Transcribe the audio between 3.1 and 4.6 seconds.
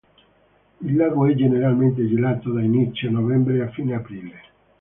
novembre a fine aprile.